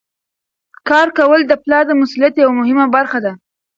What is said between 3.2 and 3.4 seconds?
ده.